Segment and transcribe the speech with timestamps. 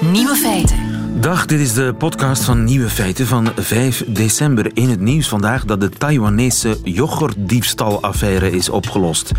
[0.00, 0.76] Nieuwe feiten.
[1.20, 4.70] Dag, dit is de podcast van Nieuwe Feiten van 5 december.
[4.76, 9.32] In het nieuws vandaag dat de Taiwanese yoghurtdiefstalaffaire is opgelost.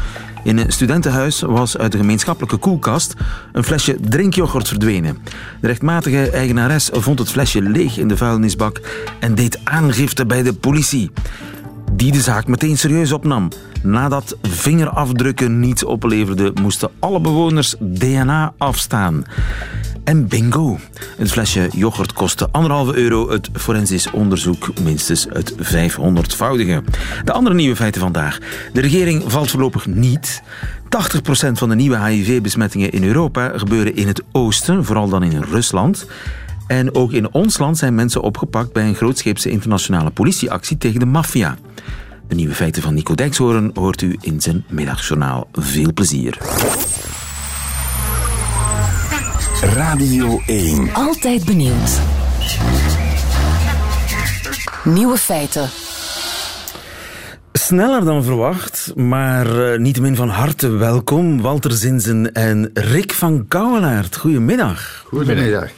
[0.43, 3.13] In een studentenhuis was uit de gemeenschappelijke koelkast
[3.51, 5.17] een flesje drinkyoghurt verdwenen.
[5.61, 8.81] De rechtmatige eigenares vond het flesje leeg in de vuilnisbak
[9.19, 11.11] en deed aangifte bij de politie.
[11.91, 13.49] Die de zaak meteen serieus opnam.
[13.83, 19.23] Nadat vingerafdrukken niets opleverden, moesten alle bewoners DNA afstaan.
[20.03, 20.79] En bingo.
[21.17, 23.29] Het flesje yoghurt kostte anderhalve euro.
[23.29, 26.83] Het forensisch onderzoek minstens het 500voudige.
[27.23, 28.37] De andere nieuwe feiten vandaag.
[28.73, 30.41] De regering valt voorlopig niet.
[30.83, 36.05] 80% van de nieuwe HIV-besmettingen in Europa gebeuren in het oosten, vooral dan in Rusland.
[36.67, 41.05] En ook in ons land zijn mensen opgepakt bij een grootscheepse internationale politieactie tegen de
[41.05, 41.57] maffia.
[42.29, 45.47] De nieuwe feiten van Nico Dijkshoorn hoort u in zijn middagjournaal.
[45.53, 46.37] Veel plezier.
[49.61, 50.93] Radio 1.
[50.93, 51.99] Altijd benieuwd.
[54.83, 55.69] Nieuwe feiten.
[57.53, 61.41] Sneller dan verwacht, maar uh, niettemin van harte welkom.
[61.41, 64.15] Walter Zinzen en Rick van Kouwenaert.
[64.15, 65.03] Goedemiddag.
[65.07, 65.69] Goedemiddag.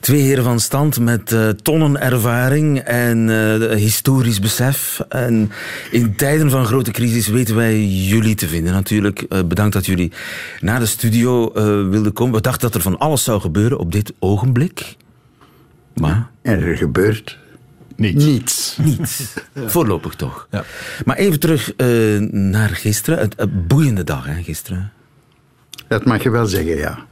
[0.00, 5.00] Twee heren van stand met uh, tonnen ervaring en uh, historisch besef.
[5.08, 5.50] En
[5.90, 9.26] in tijden van grote crisis weten wij jullie te vinden natuurlijk.
[9.28, 10.12] Uh, bedankt dat jullie
[10.60, 11.52] naar de studio
[11.90, 12.34] wilden komen.
[12.34, 14.96] We dachten dat er van alles zou gebeuren op dit ogenblik.
[15.94, 16.30] Maar...
[16.42, 17.38] En er gebeurt
[17.96, 18.24] Niets.
[18.24, 18.76] Niets.
[18.82, 19.34] Niets.
[19.74, 20.46] Voorlopig toch.
[20.50, 20.64] Ja.
[21.04, 21.72] Maar even terug
[22.30, 23.18] naar gisteren.
[23.18, 24.92] Het, het boeiende dag, hè, gisteren.
[25.88, 27.08] Dat mag je wel zeggen, ja.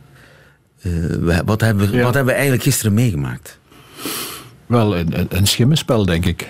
[0.83, 2.03] Uh, wat, hebben ja.
[2.03, 3.59] wat hebben we eigenlijk gisteren meegemaakt?
[4.67, 6.49] Wel, een, een schimmenspel, denk ik.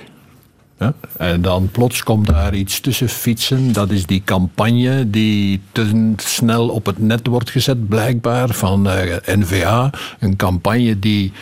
[0.79, 0.95] Ja?
[1.17, 3.73] En dan plots komt daar iets tussen fietsen.
[3.73, 9.17] Dat is die campagne die te snel op het net wordt gezet, blijkbaar, van uh,
[9.25, 9.91] NVA.
[10.19, 11.33] Een campagne die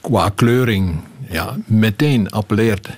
[0.00, 2.88] qua kleuring ja, meteen appelleert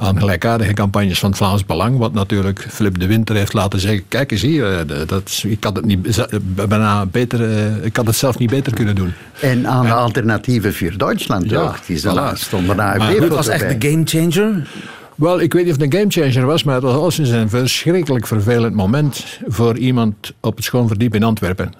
[0.00, 1.98] aan gelijkaardige campagnes van het Vlaams Belang.
[1.98, 4.08] Wat natuurlijk Philip de Winter heeft laten zeggen.
[4.08, 6.26] Kijk eens hier, dat, ik, had het niet,
[6.68, 7.40] bijna beter,
[7.84, 9.12] ik had het zelf niet beter kunnen doen.
[9.40, 11.86] En aan de alternatieven voor Duitsland ja, ook.
[11.86, 12.32] Die voilà.
[12.34, 14.68] stonden daar maar, Het was echt de gamechanger.
[15.14, 18.26] Wel, ik weet niet of het een gamechanger was, maar het was alleszins een verschrikkelijk
[18.26, 21.72] vervelend moment voor iemand op het schoonverdiep in Antwerpen.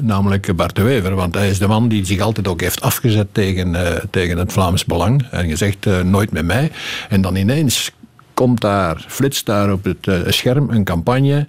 [0.00, 3.26] Namelijk Bart de Wever, want hij is de man die zich altijd ook heeft afgezet
[3.32, 5.26] tegen, uh, tegen het Vlaams Belang.
[5.30, 6.70] En gezegd, uh, nooit met mij.
[7.08, 7.90] En dan ineens
[8.34, 11.46] komt daar, flitst daar op het uh, scherm een campagne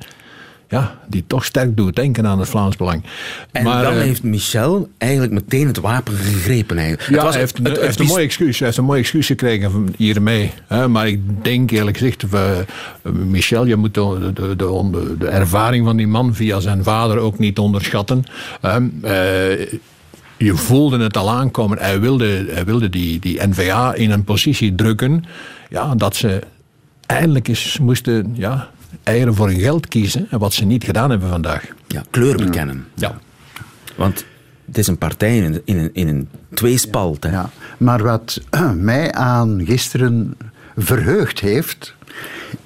[0.72, 3.04] ja, die toch sterk doet denken aan het Vlaams Belang.
[3.52, 6.78] En maar, dan uh, heeft Michel eigenlijk meteen het wapen gegrepen.
[6.78, 7.10] Eigenlijk.
[7.10, 9.00] Ja, het was, hij heeft, het, het, heeft een mooi excuus, hij heeft een mooi
[9.00, 10.52] excuus gekregen hiermee.
[10.68, 12.66] Hè, maar ik denk eerlijk gezegd, we,
[13.12, 17.40] Michel, je moet de, de, de, de, ervaring van die man via zijn vader ook
[17.40, 18.24] niet onderschatten.
[18.66, 18.76] Uh,
[20.38, 21.78] je voelde het al aankomen.
[21.78, 25.26] Hij wilde, hij wilde die, die NVA in een positie drukken
[25.70, 26.42] ja, dat ze
[27.06, 28.34] eindelijk eens moesten...
[28.34, 28.70] Ja,
[29.04, 30.28] eieren voor hun geld kiezen.
[30.30, 31.66] En wat ze niet gedaan hebben vandaag.
[31.88, 32.88] Ja, kleur bekennen.
[32.96, 33.20] Ja.
[33.96, 34.26] Want
[34.66, 37.24] het is een partij in een, in een, in een tweespalt.
[37.24, 37.50] Ja.
[37.78, 38.42] Maar wat
[38.76, 40.38] mij aan gisteren
[40.78, 41.96] verheugd heeft,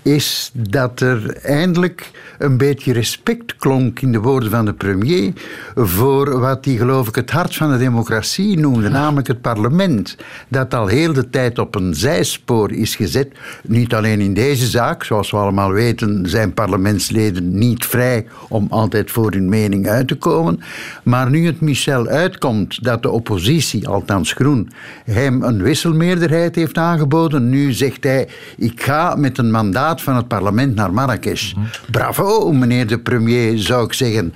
[0.06, 5.34] is dat er eindelijk een beetje respect klonk in de woorden van de premier
[5.76, 10.18] voor wat hij geloof ik het hart van de democratie noemde, namelijk het parlement,
[10.48, 13.28] dat al heel de tijd op een zijspoor is gezet.
[13.64, 19.12] Niet alleen in deze zaak, zoals we allemaal weten zijn parlementsleden niet vrij om altijd
[19.12, 20.60] voor hun mening uit te komen,
[21.04, 24.72] maar nu het Michel uitkomt dat de oppositie, althans groen,
[25.06, 28.28] hem een wisselmeerderheid heeft aangeboden, nu zegt hij
[28.58, 31.54] ik ga met een mandaat van het parlement naar Marrakesh.
[31.92, 34.34] Bravo, meneer de premier, zou ik zeggen.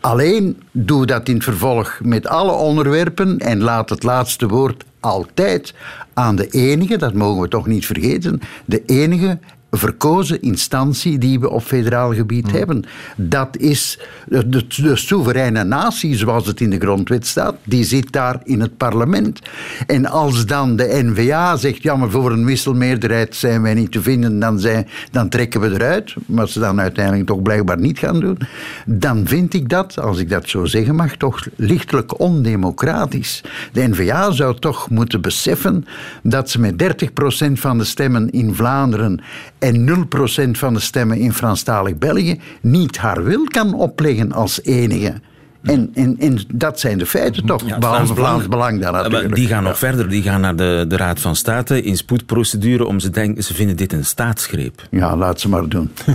[0.00, 5.74] Alleen doe dat in het vervolg met alle onderwerpen en laat het laatste woord altijd
[6.14, 9.38] aan de enige, dat mogen we toch niet vergeten, de enige
[9.76, 12.56] verkozen instantie die we op federaal gebied hmm.
[12.56, 12.84] hebben.
[13.16, 18.12] Dat is de, de, de, soevereine natie, zoals het in de grondwet staat, die zit
[18.12, 19.40] daar in het parlement.
[19.86, 24.02] En als dan de NVA zegt, ja, maar voor een wisselmeerderheid zijn wij niet te
[24.02, 28.20] vinden, dan, zijn, dan trekken we eruit, wat ze dan uiteindelijk toch blijkbaar niet gaan
[28.20, 28.38] doen,
[28.86, 33.42] dan vind ik dat, als ik dat zo zeggen mag, toch lichtelijk ondemocratisch.
[33.72, 35.84] De NVA zou toch moeten beseffen
[36.22, 39.20] dat ze met 30% van de stemmen in Vlaanderen
[39.64, 40.06] en
[40.46, 45.14] 0% van de stemmen in Franstalig België niet haar wil kan opleggen als enige
[45.62, 49.34] En, en, en dat zijn de feiten toch, Ja, behalve Vlaams Belang dan Maar natuurlijk.
[49.34, 49.78] Die gaan nog Ja.
[49.78, 50.08] verder.
[50.08, 52.86] Die gaan naar de, de Raad van State in spoedprocedure.
[52.86, 54.86] Om ze, denken, ze vinden dit een staatsgreep.
[54.90, 55.90] Ja, laat ze maar doen.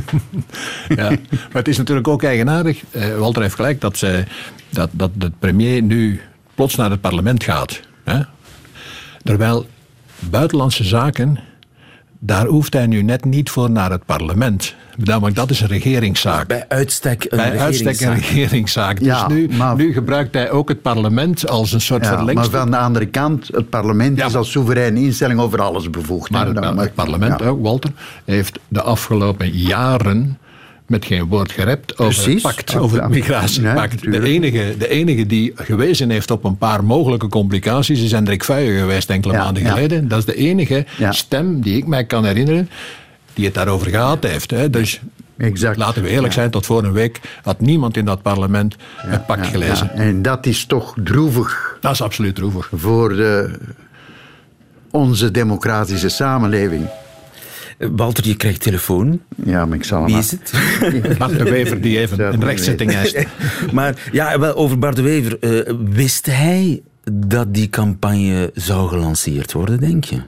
[0.96, 1.10] Ja.
[1.10, 1.18] Maar
[1.52, 2.84] het is natuurlijk ook eigenaardig.
[2.92, 4.28] eh, Walter heeft gelijk dat, zij,
[4.70, 6.22] dat, dat de premier nu
[6.56, 7.80] plots naar het parlement gaat.
[8.04, 8.20] Hè?
[9.24, 9.68] Terwijl
[10.20, 11.40] buitenlandse zaken,
[12.20, 14.76] daar hoeft hij nu net niet voor naar het parlement.
[14.98, 16.48] Namelijk, dat is een regeringszaak.
[16.48, 18.36] Bij uitstek een Bij uitstek een regeringszaak.
[18.36, 19.00] regeringszaak.
[19.00, 22.18] Ja, dus nu, maar- nu gebruikt hij ook het parlement als een soort Ja, maar
[22.18, 22.56] verlengstuk.
[22.60, 24.26] van de andere kant, het parlement Ja.
[24.26, 26.30] is als soevereine instelling over alles bevoegd.
[26.30, 26.82] Maar hè.
[26.82, 27.46] het, parlement, ja.
[27.48, 27.92] ook, Walter,
[28.26, 30.38] heeft de afgelopen jaren
[30.90, 32.44] met geen woord gerept over Precies.
[32.44, 34.02] het pact, over het migratiepact.
[34.02, 38.44] Ja, de, enige, de enige die gewezen heeft op een paar mogelijke complicaties is Hendrik
[38.44, 39.70] Vuijen geweest enkele Ja, maanden ja.
[39.70, 40.08] geleden.
[40.08, 42.70] Dat is de enige stem die ik mij kan herinneren
[43.34, 44.52] die het daarover gehad heeft.
[44.52, 44.70] Hè.
[44.70, 45.02] Dus
[45.38, 45.78] Exact.
[45.78, 49.46] laten we eerlijk zijn, tot voor een week had niemand in dat parlement het pact
[49.46, 49.92] Ja, gelezen.
[49.94, 52.70] En dat is toch droevig Dat is absoluut droevig.
[52.74, 53.60] voor de,
[54.92, 56.86] onze democratische samenleving.
[57.80, 59.22] Eh, Walter, je krijgt telefoon.
[59.46, 61.18] Ja, maar ik zal hem Wie maar- is het?
[61.18, 63.26] Bart de Wever die even een rechtszitting eist.
[63.74, 65.40] maar ja, wel, over Bart de Wever.
[65.40, 66.82] eh, wist hij
[67.12, 70.22] dat die campagne zou gelanceerd worden, denk je?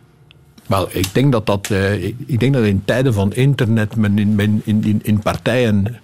[0.67, 1.69] Wel, ik denk dat dat.
[1.71, 5.19] eh, ik, ik denk dat in tijden van internet men in, men in, in, in
[5.19, 5.99] partijen.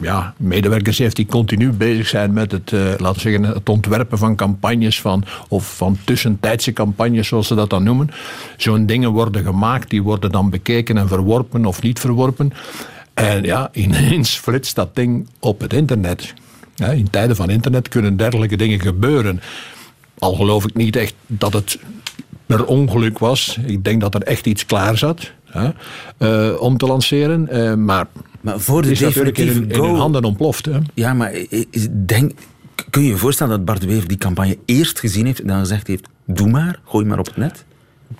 [0.00, 4.18] Ja, medewerkers heeft die continu bezig zijn met het, eh, laten we zeggen, het ontwerpen
[4.18, 8.10] van campagnes van, of van tussentijdse campagnes, zoals ze dat dan noemen.
[8.56, 12.52] Zo'n dingen worden gemaakt, die worden dan bekeken en verworpen of niet verworpen.
[13.14, 16.34] En ja, ineens flitst dat ding op het internet.
[16.74, 19.40] Ja, in tijden van internet kunnen dergelijke dingen gebeuren.
[20.18, 21.78] Al geloof ik niet echt dat het
[22.46, 23.58] per ongeluk was.
[23.66, 25.32] Ik denk dat er echt iets klaar zat
[26.18, 27.48] eh, om te lanceren.
[27.48, 28.06] eh, maar
[28.40, 29.94] Maar voor de is natuurlijk in, hun- in hun go...
[29.94, 30.64] handen ontploft.
[30.64, 30.78] Hè.
[30.94, 31.32] Ja, maar
[32.06, 32.32] denk,
[32.90, 35.86] kun je je voorstellen dat Bart Wever die campagne eerst gezien heeft en dan gezegd
[35.86, 37.64] heeft, doe maar, gooi maar op het net?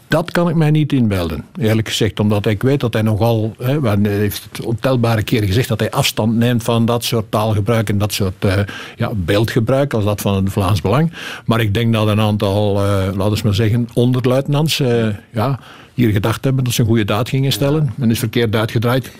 [0.08, 2.20] Dat kan ik mij niet inbeelden, eerlijk gezegd.
[2.20, 5.90] Omdat ik weet dat hij nogal, hè, hij heeft het ontelbare keren gezegd, dat hij
[5.90, 8.58] afstand neemt van dat soort taalgebruik en dat soort eh,
[8.96, 11.12] ja, beeldgebruik, als dat van het Vlaams Belang.
[11.46, 12.72] Maar ik denk dat een aantal,
[13.16, 15.58] laten we maar zeggen, onderluitenants eh, ja,
[16.00, 17.92] hier gedacht hebben dat ze een goede daad gingen stellen.
[18.00, 19.10] En is verkeerd uitgedraaid.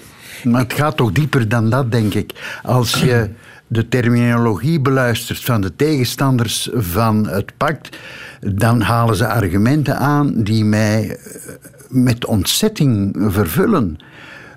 [0.45, 2.59] Maar het gaat toch dieper dan dat, denk ik.
[2.63, 3.31] Als je
[3.67, 7.97] de terminologie beluistert van de tegenstanders van het pact,
[8.41, 11.53] dan halen ze argumenten aan die mij eh,
[11.89, 13.99] met ontzetting vervullen.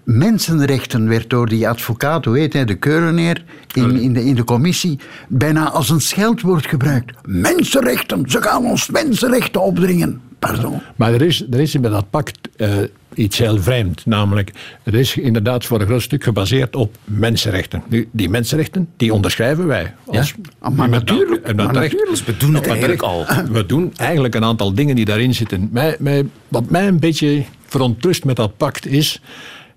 [0.04, 4.44] Mensenrechten werd door die advocaat, hoe heet hij, de Keuleneer, in, in, de, in de
[4.44, 7.12] commissie, bijna als een scheldwoord gebruikt.
[7.28, 10.22] Mensenrechten, ze gaan ons mensenrechten opdringen.
[10.40, 10.82] Pardon.
[10.96, 12.70] Maar er is, er is bij dat pact eh,
[13.14, 14.06] iets heel vreemd.
[14.06, 14.52] Namelijk,
[14.84, 17.84] het is inderdaad voor een groot stuk gebaseerd op mensenrechten.
[17.90, 19.94] Nu, die mensenrechten, die onderschrijven wij.
[20.06, 22.10] Als, Ah, maar met- natuurlijk, dat maar natuurlijk.
[22.10, 23.50] Dus we doen het Maar eigenlijk terecht.
[23.52, 25.70] We doen eigenlijk een aantal dingen die daarin zitten.
[25.72, 29.22] Mij, mij, wat mij een beetje verontrust met dat pact is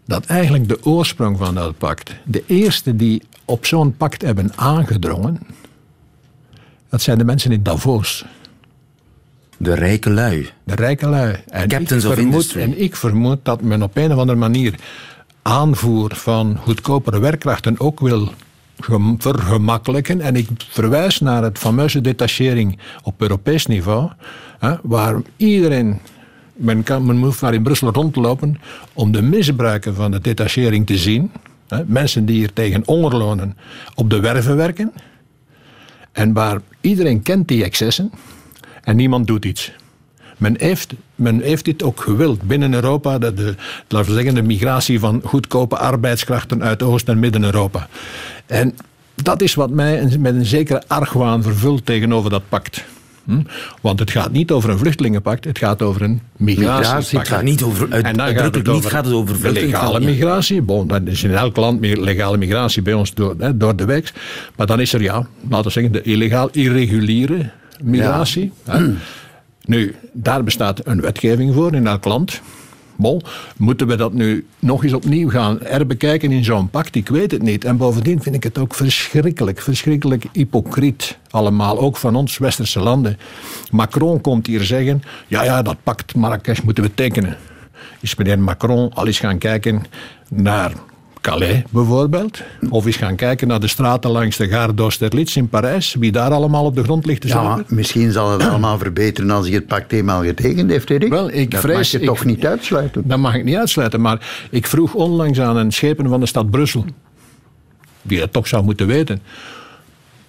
[0.06, 5.40] dat eigenlijk de oorsprong van dat pact, de eerste die op zo'n pact hebben aangedrongen,
[6.88, 8.24] dat zijn de mensen in Davos.
[9.56, 10.50] De rijke lui.
[10.64, 11.36] De rijke lui.
[11.48, 12.60] En Captains ik of vermoed, industry.
[12.60, 14.74] En ik vermoed dat men op een of andere manier
[15.42, 18.28] aanvoer van goedkopere werkkrachten ook wil
[18.78, 20.20] gem- vergemakkelijken.
[20.20, 24.10] En ik verwijs naar het fameuze detachering op Europees niveau,
[24.58, 26.00] hè, waar iedereen.
[26.56, 28.60] Men, kan, men moet maar in Brussel rondlopen
[28.92, 31.32] om de misbruiken van de detachering te zien.
[31.86, 33.56] Mensen die hier tegen hongerlonen
[33.94, 34.92] op de werven werken.
[36.12, 38.10] En waar iedereen kent die excessen
[38.82, 39.72] en niemand doet iets.
[40.36, 43.54] Men heeft, men heeft dit ook gewild binnen Europa, de, de,
[43.88, 47.88] laten we zeggen, de migratie van goedkope arbeidskrachten uit Oost- en Midden-Europa.
[48.46, 48.76] En
[49.14, 52.84] dat is wat mij met een zekere argwaan vervult tegenover dat pact.
[53.26, 53.40] Hm?
[53.80, 56.86] Want het gaat niet over een vluchtelingenpact, het gaat over een migratiepact.
[56.88, 60.00] Migratie, Het gaat niet over, uit, En dan uitdrukkelijk niet gaat het over de legale
[60.00, 60.06] Ja.
[60.06, 60.62] migratie.
[60.62, 63.84] Bon, dat is in elk land meer legale migratie bij ons door, hè, door de
[63.84, 64.12] week.
[64.56, 67.50] Maar dan is er, ja, laten we zeggen, de illegaal irreguliere
[67.82, 68.52] migratie.
[69.64, 72.40] Nu, daar bestaat een wetgeving voor in elk land.
[72.96, 73.22] Bon,
[73.56, 76.94] moeten we dat nu nog eens opnieuw gaan herbekijken in zo'n pact?
[76.94, 77.64] Ik weet het niet.
[77.64, 81.18] En bovendien vind ik het ook verschrikkelijk, verschrikkelijk hypocriet.
[81.30, 83.18] Allemaal, ook van ons westerse landen.
[83.70, 87.36] Macron komt hier zeggen, ja, ja, dat pact Marrakesh moeten we tekenen.
[88.00, 89.84] Is meneer Macron al eens gaan kijken
[90.28, 90.72] naar
[91.26, 92.42] Calais bijvoorbeeld?
[92.70, 95.94] Of is gaan kijken naar de straten langs de Gare d'Austerlitz in Parijs?
[95.98, 99.46] Wie daar allemaal op de grond ligt te Ja, misschien zal het allemaal verbeteren als
[99.46, 101.08] hij het pact eenmaal getekend heeft, Erik.
[101.08, 103.02] Wel, ik dat vrees- mag je ik- toch niet uitsluiten.
[103.06, 106.50] Dat mag ik niet uitsluiten, maar ik vroeg onlangs aan een schepen van de stad
[106.50, 106.84] Brussel,
[108.02, 109.22] die dat toch zou moeten weten.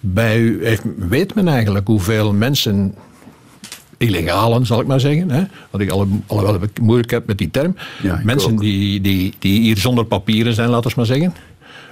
[0.00, 2.94] bij u, heeft, weet men eigenlijk hoeveel mensen,
[3.98, 7.76] illegalen zal ik maar zeggen, hè, wat ik alhoewel ik moeilijk heb met die term,
[8.02, 8.60] Ja, mensen ook.
[8.60, 11.34] die, die, die hier zonder papieren zijn, laten we maar zeggen.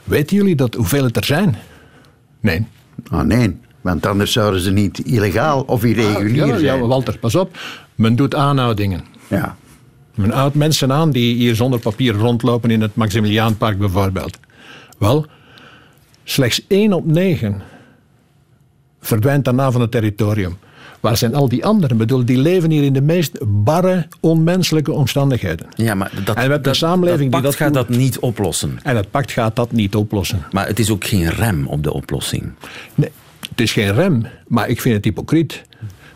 [0.04, 1.56] Weten jullie dat, hoeveel het er zijn?
[2.40, 2.66] Nee.
[3.12, 6.86] Oh nee, want anders zouden ze niet illegaal of irregulier ja, ja, zijn.
[6.86, 7.58] Walter, pas op.
[7.94, 9.04] Men doet aanhoudingen.
[9.28, 9.56] Ja.
[10.14, 14.38] Men houdt mensen aan die hier zonder papier rondlopen in het Maximiliaanpark bijvoorbeeld.
[14.98, 15.26] Wel,
[16.24, 17.62] slechts één op negen
[19.00, 20.58] verdwijnt daarna van het territorium.
[21.00, 21.90] Waar zijn al die anderen?
[21.90, 25.66] Ik bedoel, die leven hier in de meest barre, onmenselijke omstandigheden.
[25.76, 28.78] Ja, maar dat, En we hebben dat, samenleving dat dat gaat dat niet oplossen.
[28.82, 30.42] En het pact gaat dat niet oplossen.
[30.50, 32.52] Maar het is ook geen rem op de oplossing.
[32.94, 33.10] Nee,
[33.48, 35.62] het is geen rem, maar ik vind het hypocriet.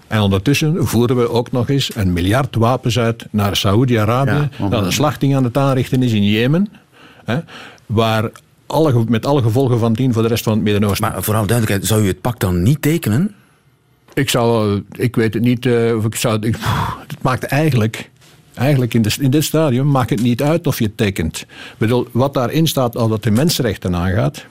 [0.07, 4.85] En ondertussen voeren we ook nog eens een miljard wapens uit naar Saoedi-Arabië, Ja, dat
[4.85, 6.69] een slachting aan het aanrichten is in Jemen,
[7.25, 7.39] hè,
[7.87, 8.31] waar
[8.67, 11.11] alle, met alle gevolgen van dien voor de rest van het Midden-Oosten.
[11.11, 13.35] Maar vooral duidelijkheid, zou u het pact dan niet tekenen?
[14.15, 16.59] Ik zou, eh, ik weet het niet, eh, of ik zou, het
[17.23, 18.11] maakt eigenlijk,
[18.55, 21.47] eigenlijk in, in dit stadium maakt het niet uit of je tekent.
[21.79, 24.47] Bedoel, wat daarin staat, als dat de mensenrechten aangaat,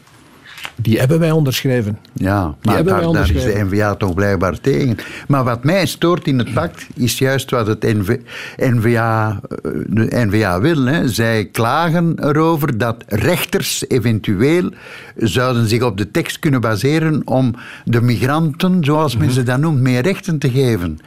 [0.81, 1.97] die hebben wij onderschreven.
[2.13, 3.65] Ja, maar daar, daar is de.
[3.69, 4.97] NVA toch blijkbaar tegen.
[5.27, 8.17] Maar wat mij stoort in het pact is juist wat het NV,
[8.57, 10.85] NVA, eh, de NVA wil.
[10.85, 11.07] Hè.
[11.07, 14.69] Zij klagen erover dat rechters eventueel
[15.15, 17.55] zouden zich op de tekst kunnen baseren om
[17.85, 20.99] de migranten, zoals men ze dat noemt, meer rechten te geven.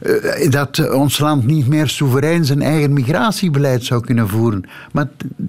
[0.00, 4.64] Eh, Dat ons land niet meer soeverein zijn eigen migratiebeleid zou kunnen voeren.
[4.92, 5.06] Maar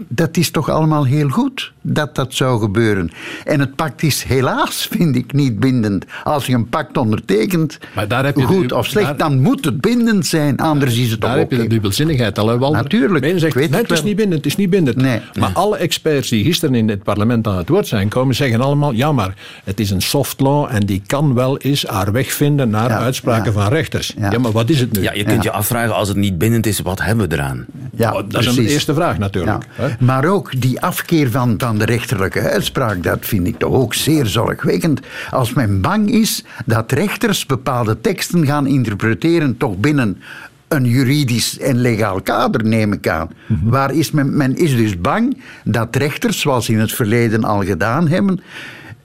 [0.08, 3.12] dat is toch allemaal heel goed dat dat zou gebeuren.
[3.44, 6.06] En het pact is helaas, vind ik, niet bindend.
[6.24, 9.42] Als je een pact ondertekent, Maar daar heb je de- goed of slecht, daar- dan
[9.42, 10.58] moet het bindend zijn.
[10.58, 12.82] Anders is het toch Daar heb je de dubbelzinnigheid al, hè, Walter?
[12.82, 14.08] Natuurlijk, ene zegt, ik weet nee, het het is wel.
[14.08, 14.98] niet bindend, het is niet bindend.
[14.98, 15.20] Nee.
[15.40, 18.92] Maar alle experts die gisteren in het parlement aan het woord zijn komen, zeggen allemaal,
[18.92, 19.34] ja, maar
[19.64, 22.98] het is een soft law en die kan wel eens haar weg vinden naar Ja,
[23.00, 23.60] uitspraken ja.
[23.62, 24.14] van rechters.
[24.18, 24.32] Ja.
[24.32, 24.40] Ja.
[24.40, 25.02] maar wat is het nu?
[25.02, 27.66] Ja, je kunt je afvragen, als het niet bindend is, wat hebben we eraan?
[27.96, 29.66] Ja, Oh, dat is een eerste vraag natuurlijk.
[30.00, 34.26] Maar ook die afkeer van, van de rechterlijke uitspraak, dat vind ik toch ook zeer
[34.26, 35.00] zorgwekkend.
[35.30, 40.18] Als men bang is dat rechters bepaalde teksten gaan interpreteren, toch binnen
[40.68, 43.30] een juridisch en legaal kader, neem ik aan.
[43.46, 43.70] Mhm.
[43.70, 47.64] Waar is men, men is dus bang dat rechters, zoals ze in het verleden al
[47.64, 48.40] gedaan hebben,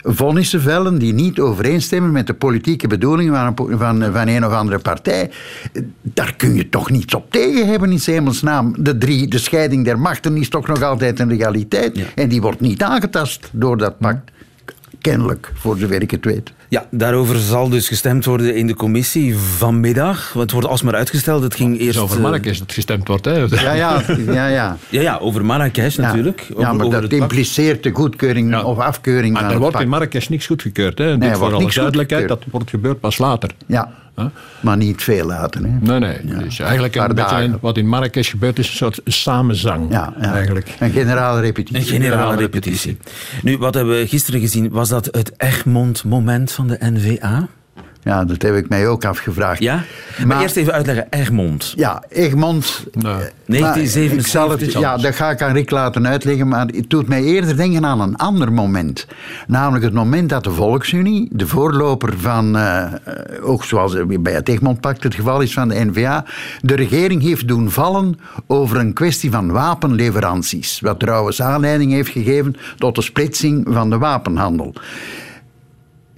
[0.03, 4.53] vonnissen vellen die niet overeenstemmen met de politieke bedoelingen van een, van, van een of
[4.53, 5.31] andere partij.
[6.03, 8.75] Daar kun je toch niets op tegen hebben in hemelsnaam.
[8.79, 12.01] De, drie, de scheiding der machten is toch nog altijd een legaliteit.
[12.15, 14.31] En die wordt niet aangetast door dat pact.
[15.03, 16.53] Kennelijk, voor zover ik het weet.
[16.69, 20.29] Ja, daarover zal dus gestemd worden in de commissie vanmiddag.
[20.33, 21.43] Want het wordt alsmaar uitgesteld.
[21.43, 21.99] Het ging Het is eerst...
[21.99, 23.25] over eh, Marrakesh dat gestemd wordt.
[23.25, 23.33] Hè.
[23.35, 24.47] Ja, ja, ja.
[24.47, 24.77] ja.
[24.89, 26.03] Ja, ja, over Marrakesh Ja.
[26.03, 26.41] natuurlijk.
[26.41, 28.63] Ja, Over- maar over dat impliceert de goedkeuring Ja.
[28.63, 30.01] of afkeuring Maar van er het wordt in pact.
[30.01, 30.99] Marrakesh niks goedgekeurd.
[30.99, 31.19] Hè.
[31.19, 33.51] Dit wordt voor alle niks duidelijkheid, dat wordt gebeurd pas later.
[33.67, 34.25] Ja, Huh?
[34.61, 35.63] maar niet veel later.
[35.63, 35.69] Hè.
[35.81, 36.43] Nee, nee.
[36.45, 39.91] Dus eigenlijk een beetje een- wat in Marrakesh gebeurt is een soort samenzang.
[39.91, 40.33] Ja, ja.
[40.35, 40.75] Eigenlijk.
[40.79, 41.77] Een generale repetitie.
[41.77, 42.99] Een generale repetitie.
[43.43, 44.71] Nu, wat hebben we gisteren gezien?
[44.71, 47.49] Was dat het Egmond-moment van de NVA?
[48.05, 49.63] Ja, dat heb ik mij ook afgevraagd.
[49.63, 49.85] Ja?
[50.27, 51.07] Maar, eerst even uitleggen.
[51.11, 51.73] Egmond.
[51.77, 52.85] Ja, Egmond.
[52.93, 54.19] Maar 1977.
[54.19, 57.23] ik zal het, ja, dat ga ik aan Rick laten uitleggen, maar het doet mij
[57.23, 59.07] eerder denken aan een ander moment.
[59.47, 62.93] Namelijk het moment dat de Volksunie, de voorloper van, eh, eh,
[63.43, 66.25] ook zoals bij het Egmondpact het geval is van de NVA,
[66.61, 70.81] de regering heeft doen vallen over een kwestie van wapenleveranties.
[70.81, 74.75] Wat trouwens aanleiding heeft gegeven tot de splitsing van de wapenhandel.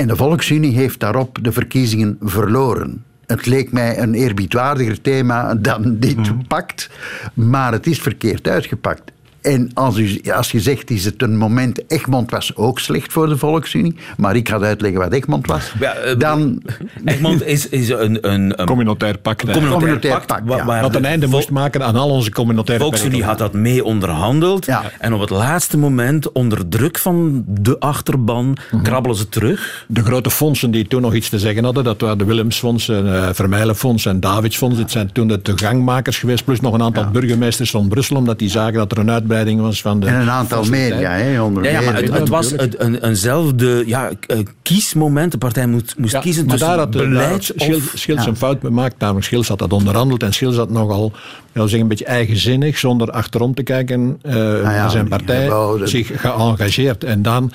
[0.05, 3.05] En de Volksunie heeft daarop de verkiezingen verloren.
[3.27, 6.91] Het leek mij een eerbiedwaardiger thema dan dit pact,
[7.35, 9.13] maar het is verkeerd uitgepakt.
[9.45, 11.83] En als, u, als je zegt, is het een moment...
[11.91, 15.73] Egmond was ook slecht voor de Volksunie, maar ik ga uitleggen wat Egmond was.
[15.81, 16.63] Ja, eh, dan...
[17.05, 19.43] Egmond is, is een, een, een Communautair pact.
[19.43, 19.53] hè.
[19.53, 20.67] communautair Communautair pact, pact, ja.
[20.67, 24.67] waar Dat een einde moest maken aan al onze communautaire Volksunie had dat mee onderhandeld.
[24.67, 24.83] Ja.
[24.99, 28.83] En op het laatste moment, onder druk van de achterban, Mhm.
[28.83, 29.85] krabbelen ze terug.
[29.89, 33.29] De grote fondsen die toen nog iets te zeggen hadden, dat waren de Willemsfonds, uh,
[33.33, 34.77] Vermeilenfonds en Davidsfonds.
[34.77, 38.51] Dit zijn toen de gangmakers geweest, plus nog een aantal burgemeesters van Brussel, omdat die
[38.51, 40.07] zagen dat er een uitbreiding was van de...
[40.07, 42.21] En een aantal media, hè, onder Ja, ja, maar het, meer.
[42.21, 45.33] het was een, eenzelfde ja, eh, kiesmoment.
[45.33, 47.93] De partij moet, moest Ja, kiezen maar tussen daar had daar beleid had Schil, of...
[47.95, 48.99] Schils een fout gemaakt.
[48.99, 51.13] Namelijk Schils had dat onderhandeld en Schils had nogal
[51.53, 55.51] ja, zeggen, een beetje eigenzinnig, zonder achterom te kijken, eh naar zijn partij
[55.85, 57.05] zich geëngageerd.
[57.05, 57.53] En, dan,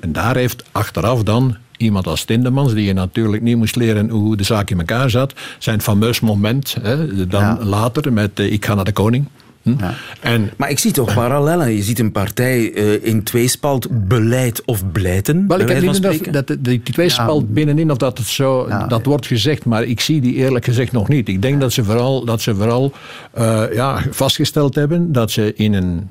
[0.00, 4.36] en daar heeft achteraf dan iemand als Tindemans, die je natuurlijk niet moest leren hoe
[4.36, 7.58] de zaak in elkaar zat, zijn fameus moment, hè, dan Ja.
[7.60, 9.26] later met eh, Ik ga naar de koning.
[9.62, 9.74] Hm?
[10.20, 11.72] En, Maar ik zie toch parallellen.
[11.72, 15.46] Je ziet een partij eh, in tweespalt beleid of blijten.
[15.48, 18.86] wel, ik heb niet dat, dat die, die tweespalt binnenin of dat het zo, Ja.
[18.86, 21.28] dat wordt gezegd, maar ik zie die eerlijk gezegd nog niet.
[21.28, 22.92] Ik denk dat ze vooral, dat ze vooral
[23.32, 26.08] eh, ja, vastgesteld hebben dat ze in een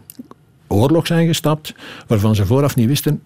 [0.67, 1.73] oorlog zijn gestapt
[2.07, 3.21] waarvan ze vooraf niet wisten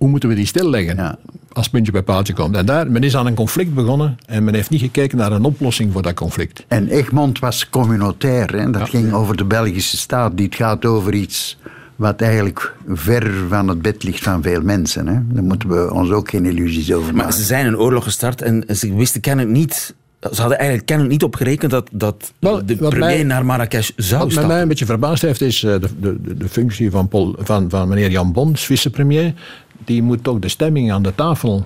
[0.00, 1.16] hoe moeten we die stilleggen Ja.
[1.52, 2.56] als puntje bij paaltje komt.
[2.56, 5.44] En daar, men is aan een conflict begonnen en men heeft niet gekeken naar een
[5.44, 6.64] oplossing voor dat conflict.
[6.68, 8.56] En Egmond was communautair.
[8.56, 8.70] Hè?
[8.70, 8.86] Dat Ja.
[8.86, 10.36] ging over de Belgische staat.
[10.36, 11.58] Dit gaat over iets
[11.96, 15.06] wat eigenlijk ver van het bed ligt van veel mensen.
[15.06, 15.18] Hè?
[15.32, 17.32] Daar moeten we ons ook geen illusies over Maar maken.
[17.38, 19.94] ze zijn een oorlog gestart en ze wisten kennelijk niet...
[20.32, 23.90] Ze hadden eigenlijk kennelijk niet op gerekend dat, dat Wel, de premier mij- naar Marrakesh
[23.96, 24.52] zou Wat mij, stappen.
[24.52, 27.70] mij een beetje verbaasd heeft, is eh, de, de, de- de functie van, Paul, van,
[27.70, 29.34] van meneer Jan Bons, vicepremier.
[29.84, 31.64] Die moet toch de stemming aan de tafel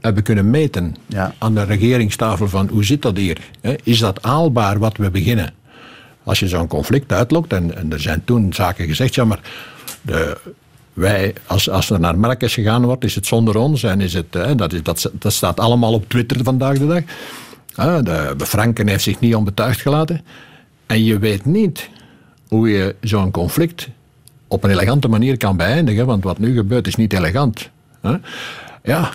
[0.00, 0.96] hebben kunnen meten.
[1.06, 1.34] Ja.
[1.38, 3.38] Aan de regeringstafel van hoe zit dat hier?
[3.82, 5.54] Is dat haalbaar wat we beginnen?
[6.22, 9.40] Als je zo'n conflict uitlokt, en, en er zijn toen zaken gezegd, ja maar
[10.02, 10.38] de,
[10.92, 14.34] wij, als, als er naar Marrakesh gegaan wordt, is het zonder ons en is het,
[14.34, 17.02] hè, dat, is, dat, dat staat allemaal op Twitter vandaag de dag.
[18.02, 20.20] De, de Franken heeft zich niet onbetuigd gelaten.
[20.86, 21.88] En je weet niet
[22.48, 23.88] hoe je zo'n conflict
[24.54, 27.70] op een elegante manier kan beëindigen, want wat nu gebeurt is niet elegant.
[28.00, 28.14] hè.
[28.82, 29.12] Ja,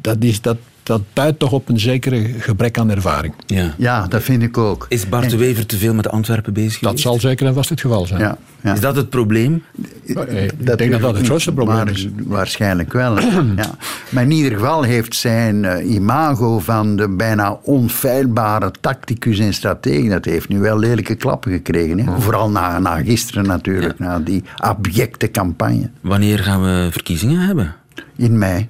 [0.00, 3.34] dat, is, dat, dat duidt toch op een zekere gebrek aan ervaring.
[3.46, 3.74] Ja.
[3.78, 4.86] Ja, dat vind ik ook.
[4.88, 7.80] Is Bart de Wever te veel met Antwerpen bezig Dat zal zeker en vast het
[7.80, 8.20] geval zijn.
[8.20, 8.72] Ja, ja.
[8.72, 9.62] Is dat het probleem?
[10.06, 12.08] Eh, Ik denk dat dat het grootste probleem maar, is.
[12.24, 13.18] Waarschijnlijk wel.
[13.56, 13.70] ja.
[14.08, 20.08] Maar in ieder geval heeft zijn eh, imago van de bijna onfeilbare tacticus en stratege,
[20.08, 21.98] dat heeft nu wel lelijke klappen gekregen.
[21.98, 22.20] Hè?
[22.20, 27.74] Vooral na, na gisteren natuurlijk, na die abjecte campagne Wanneer gaan we verkiezingen hebben?
[28.16, 28.68] in mei.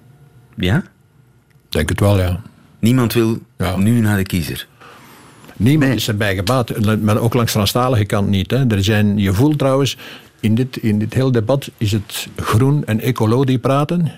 [0.56, 0.83] Ja?
[1.74, 2.40] Ik denk het wel, ja.
[2.78, 3.76] Niemand wil Ja.
[3.76, 4.66] nu naar de kiezer.
[5.56, 5.96] Niemand Nee.
[5.96, 8.50] is erbij gebaat, maar ook langs Franstalige kant niet.
[8.50, 8.66] Hè.
[8.66, 9.96] Er zijn, je voelt trouwens,
[10.40, 14.12] in dit, in dit hele debat is het groen en ecolo die praten.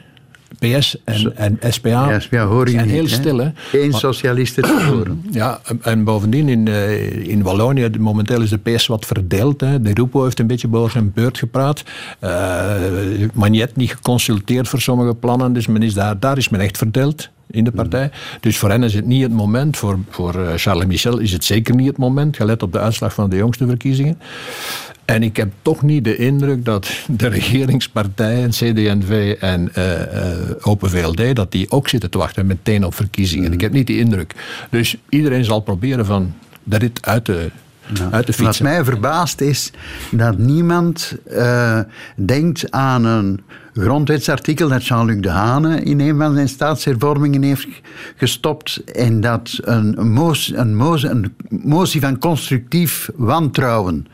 [0.59, 3.09] PS en, en SPA Ja, ja, hoor je zijn niet, heel hè?
[3.09, 3.39] stil.
[3.39, 3.51] Hè.
[3.57, 5.25] Geen socialisten te horen.
[5.31, 9.61] Ja, en- en bovendien in, eh, in Wallonië, momenteel is de PS wat verdeeld.
[9.61, 9.81] Hè.
[9.81, 11.83] De Rupo heeft een beetje boven zijn beurt gepraat.
[12.19, 12.75] Eh
[13.33, 17.29] Magnet niet geconsulteerd voor sommige plannen, dus men is daar, daar is men echt verdeeld
[17.51, 18.11] in de partij.
[18.41, 21.45] Dus voor hen is het niet het moment, voor, voor eh, Charles Michel is het
[21.45, 24.19] zeker niet het moment, gelet op de uitslag van de jongste verkiezingen.
[25.05, 31.37] En ik heb toch niet de indruk dat de regeringspartijen, CD&V en eh, Open VLD,
[31.37, 33.53] dat die ook zitten te wachten meteen op verkiezingen.
[33.53, 34.35] Ik heb niet die indruk.
[34.71, 37.51] Dus iedereen zal proberen van de rit uit te,
[38.11, 39.71] uit te Wat mij verbaast is
[40.11, 41.17] dat niemand
[42.17, 43.41] denkt aan een
[43.79, 47.69] grondwetsartikel dat Jean-Luc Dehane in een van zijn staatshervormingen heeft
[48.17, 54.07] gestopt en dat een, motie, een, motie, een motie van constructief wantrouwen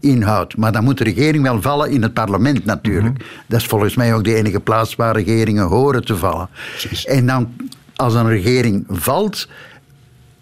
[0.00, 0.56] inhoudt.
[0.56, 3.24] Maar dan moet de regering wel vallen in het parlement natuurlijk.
[3.46, 6.48] Dat is volgens mij ook de enige plaats waar regeringen horen te vallen.
[7.04, 7.48] En dan,
[7.96, 9.48] als een regering valt,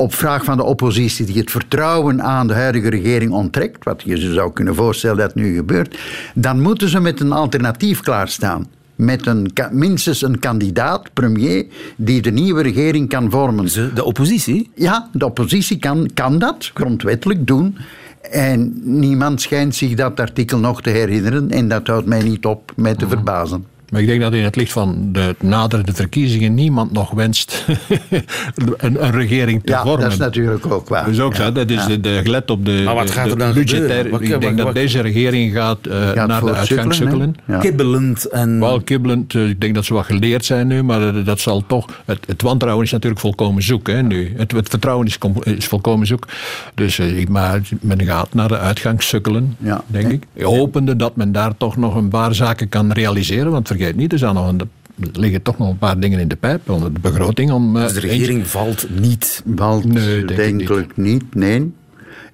[0.02, 4.32] op vraag van de oppositie die het vertrouwen aan de huidige regering onttrekt, wat je
[4.32, 5.98] zou kunnen voorstellen dat nu gebeurt,
[6.34, 8.66] dan moeten ze met een alternatief klaarstaan.
[8.94, 13.94] Met een, minstens een kandidaat, premier, die de nieuwe regering kan vormen.
[13.94, 14.70] De oppositie?
[14.74, 17.76] Ja, de oppositie kan, kan dat grondwettelijk doen.
[18.30, 21.50] En niemand schijnt zich dat artikel nog te herinneren.
[21.50, 23.71] En dat houdt mij niet op mij te verbazen.
[23.92, 27.64] Maar ik denk dat in het licht van de naderende verkiezingen niemand nog wenst
[28.76, 30.00] een, een regering te Ja, vormen.
[30.00, 31.04] dat is natuurlijk ook waar.
[31.04, 31.52] Dat is ook Ja, zo.
[31.52, 31.86] Dat is ja.
[31.86, 33.48] de, de gelet op de, Maar wat gaat er de dan?
[34.10, 37.52] Wat- Ik denk wat- dat wat- deze regering gaat, eh, Gaat naar de hè?
[37.54, 37.58] Ja.
[37.58, 38.60] Kibbelend en...
[38.60, 41.86] Wel kibbelend, eh, ik denk dat ze wat geleerd zijn nu, maar dat zal toch.
[42.04, 44.32] Het, het wantrouwen is natuurlijk volkomen zoek hè, nu.
[44.36, 46.26] Het, het vertrouwen is, volkomen zoek.
[46.74, 49.84] Dus eh, ik- maar men gaat naar de uitgangssukkelen, Ja.
[49.86, 50.22] denk ik.
[50.42, 53.50] Hopende dat men daar toch nog een paar zaken kan realiseren.
[53.50, 54.66] Want vergeet niet, er, zijn nog een, er
[55.12, 57.50] liggen toch nog een paar dingen in de pijp onder de begroting.
[57.50, 59.42] Om, eh, Dus de regering valt niet.
[59.56, 61.34] Valt Nee, denk ik denkelijk niet.
[61.34, 61.72] nee.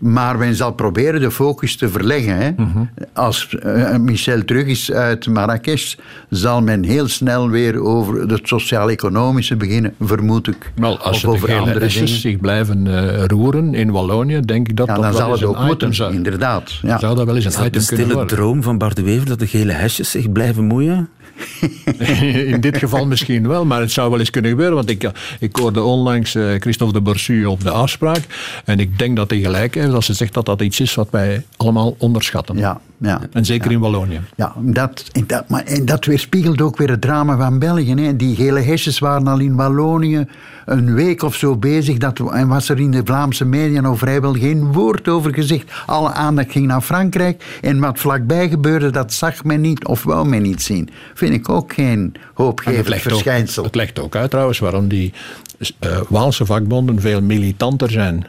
[0.02, 2.36] Maar men zal proberen de focus te verleggen.
[2.36, 2.50] Hè.
[2.56, 2.78] Mhm.
[3.12, 5.94] Als eh, Michel terug is uit Marrakesh,
[6.30, 10.72] zal men heel snel weer over het sociaal-economische beginnen, vermoed ik.
[10.74, 14.76] Wel, als of de over gele andere zich blijven eh, roeren in Wallonië, denk ik
[14.76, 16.72] dat Ja, dat dan wel zal het ook moeten, zou, inderdaad.
[16.82, 16.98] Ja.
[16.98, 18.36] zou dat wel eens Is een dat de item kunnen stille worden.
[18.36, 21.08] droom van Bart de Wever dat de gele hesjes zich blijven moeien?
[22.52, 24.74] In dit geval misschien wel, maar het zou wel eens kunnen gebeuren.
[24.74, 28.20] Want ik, ik hoorde onlangs eh, Christophe de Borsu op de afspraak.
[28.64, 31.08] En ik denk dat hij gelijk hè, als ze zegt dat dat iets is wat
[31.10, 32.56] wij allemaal onderschatten.
[32.56, 33.20] Ja, ja.
[33.32, 34.20] En zeker in Wallonië.
[34.36, 37.94] Ja, dat, en dat, maar, en dat weerspiegelt ook weer het drama van België.
[37.94, 38.16] Hè.
[38.16, 40.26] Die gele hesjes waren al in Wallonië
[40.68, 41.98] een week of zo bezig.
[41.98, 45.72] Dat, en was er in de Vlaamse media nog vrijwel geen woord over gezegd.
[45.86, 47.58] Alle aandacht ging naar Frankrijk.
[47.60, 50.88] En wat vlakbij gebeurde, dat zag men niet of wou men niet zien.
[51.14, 53.62] Vind ik ook geen hoopgevend verschijnsel.
[53.62, 55.12] Ook, het legt ook uit trouwens waarom die
[55.58, 58.26] uh, Waalse vakbonden veel militanter zijn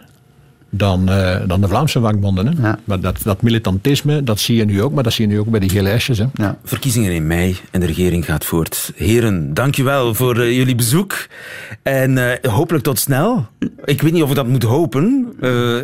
[0.69, 2.47] dan, uh, dan de Vlaamse vakbonden.
[2.47, 2.67] Hè?
[2.67, 2.79] Ja.
[2.84, 5.47] Maar dat, dat militantisme, dat zie je nu ook, maar dat zie je nu ook
[5.47, 6.25] bij die gele Hè?
[6.34, 6.58] Ja.
[6.63, 8.91] Verkiezingen in mei en de regering gaat voort.
[8.95, 11.27] Heren, dankjewel voor uh, jullie bezoek.
[11.84, 13.47] En uh, hopelijk tot snel.
[13.86, 15.34] Ik weet niet of ik dat moet hopen.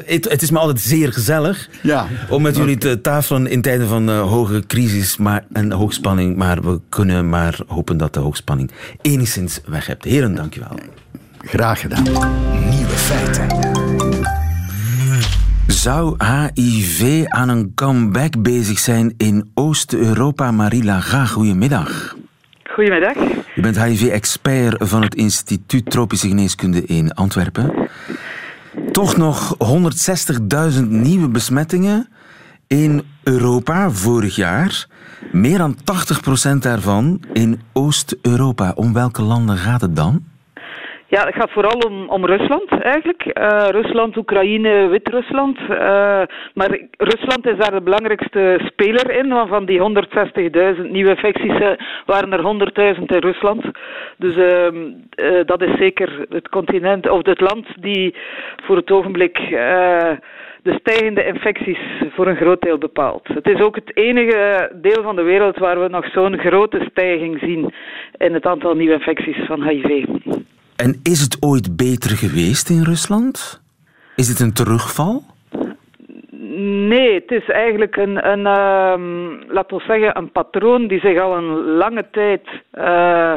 [0.05, 2.07] Het, het, is me altijd zeer gezellig ja.
[2.29, 6.35] om met jullie te tafelen in tijden van hoge crisis maar, en hoogspanning.
[6.35, 8.71] Maar we kunnen maar hopen dat de hoogspanning
[9.01, 10.03] enigszins weg hebt.
[10.03, 10.79] Heren, dankjewel.
[11.39, 12.03] Graag gedaan.
[12.69, 13.64] Nieuwe feiten.
[15.67, 16.15] Zou
[16.53, 20.51] HIV aan een comeback bezig zijn in Oost-Europa?
[20.51, 22.15] Marila Ga, goedemiddag.
[22.63, 23.13] Goedemiddag.
[23.55, 27.89] Je bent HIV-expert van het Instituut Tropische Geneeskunde in Antwerpen.
[28.91, 29.55] Toch nog
[30.77, 32.07] 160.000 nieuwe besmettingen
[32.67, 34.87] in Europa vorig jaar.
[35.31, 35.77] Meer dan
[36.55, 38.71] 80% daarvan in Oost-Europa.
[38.75, 40.23] Om welke landen gaat het dan?
[41.07, 43.25] Ja, het gaat vooral om, om Rusland eigenlijk.
[43.25, 45.59] Uh, Rusland, Oekraïne, Wit-Rusland.
[45.59, 45.67] Uh,
[46.53, 49.29] maar Rusland is daar de belangrijkste speler in.
[49.29, 51.69] Want van die 160.000 nieuwe infecties uh,
[52.05, 53.63] waren er 100.000 in Rusland.
[54.17, 54.75] Dus ehm,
[55.45, 58.15] dat is zeker het continent, of het land die
[58.63, 59.37] voor het ogenblik
[60.65, 63.27] de stijgende infecties voor een groot deel bepaalt.
[63.27, 67.39] Het is ook het enige deel van de wereld waar we nog zo'n grote stijging
[67.39, 67.73] zien
[68.17, 70.05] in het aantal nieuwe infecties van HIV.
[70.75, 73.61] En is het ooit beter geweest in Rusland?
[74.15, 75.23] Is het een terugval?
[76.87, 78.95] Nee, het is eigenlijk een, een uh,
[79.47, 83.33] laten we zeggen, een patroon die zich al een lange tijd, uh,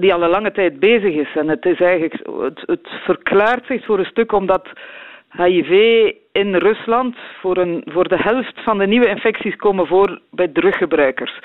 [0.00, 1.36] die al een lange tijd bezig is.
[1.36, 4.68] En het is eigenlijk, het, het verklaart zich voor een stuk omdat
[5.36, 5.70] HIV
[6.32, 11.40] in Rusland voor, een, voor de helft van de nieuwe infecties komen voor bij druggebruikers.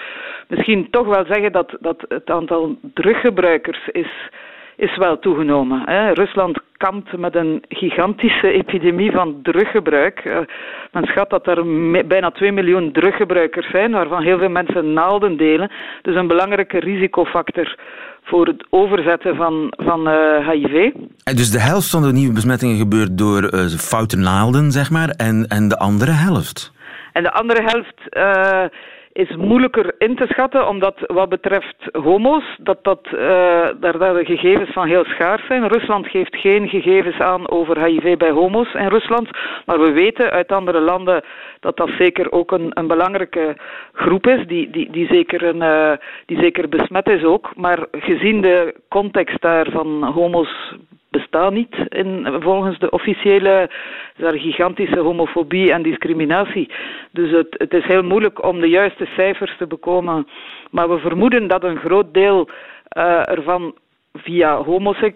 [0.47, 4.29] Misschien toch wel zeggen dat, dat het aantal druggebruikers is
[4.77, 5.81] is wel toegenomen.
[5.85, 6.11] Hè.
[6.13, 10.25] Rusland kampt met een gigantische epidemie van druggebruik.
[10.25, 10.37] Uh,
[10.91, 11.63] men schat dat er
[12.07, 15.71] bijna 2 miljoen druggebruikers zijn, waarvan heel veel mensen naalden delen.
[16.01, 17.75] Dus een belangrijke risicofactor
[18.23, 20.93] voor het overzetten van, van uh, eh, HIV.
[21.23, 25.09] En dus de helft van de nieuwe besmettingen gebeurt door uh, foute naalden, zeg maar,
[25.09, 26.73] en, en de andere helft?
[27.13, 27.95] En de andere helft
[29.17, 33.19] is moeilijker in te schatten, omdat wat betreft homo's, dat, dat, uh,
[33.79, 35.67] daar, daar de gegevens van heel schaars zijn.
[35.67, 39.29] Rusland geeft geen gegevens aan over HIV bij homo's in Rusland,
[39.65, 41.23] maar we weten uit andere landen
[41.59, 43.57] dat dat zeker ook een, een belangrijke
[43.93, 45.91] groep is, die, die, die, zeker een, uh,
[46.25, 47.55] die zeker besmet is ook.
[47.55, 50.75] Maar gezien de context daar van homo's
[51.17, 53.69] bestaat niet in, volgens de officiële
[54.17, 56.69] daar gigantische homofobie en discriminatie.
[57.11, 60.27] Dus het, het is heel moeilijk om de juiste cijfers te bekomen.
[60.71, 62.49] Maar we vermoeden dat een groot deel
[62.97, 63.75] uh, ervan
[64.13, 64.63] via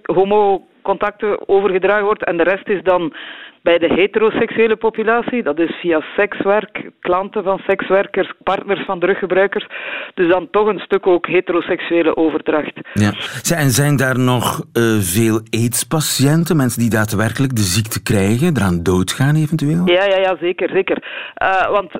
[0.06, 3.14] homocontacten overgedragen wordt en de rest is dan
[3.62, 9.68] bij de heteroseksuele populatie, dat is via sekswerk, klanten van sekswerkers, partners van druggebruikers.
[10.14, 12.74] Dus dan toch een stuk ook heteroseksuele overdracht.
[12.94, 13.14] Ja.
[13.56, 19.36] En zijn daar nog uh, veel AIDS-patiënten, mensen die daadwerkelijk de ziekte krijgen, eraan doodgaan
[19.36, 19.88] eventueel?
[19.88, 20.70] Ja, ja, ja zeker.
[20.70, 21.04] zeker.
[21.44, 21.92] Uh, want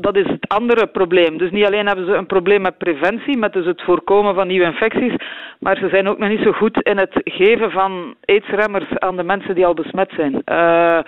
[0.00, 1.38] dat is het andere probleem.
[1.38, 4.66] Dus niet alleen hebben ze een probleem met preventie, met dus het voorkomen van nieuwe
[4.66, 5.14] infecties,
[5.58, 9.22] maar ze zijn ook nog niet zo goed in het geven van aidsremmers aan de
[9.22, 10.42] mensen die al besmet zijn.
[10.52, 10.98] Uh,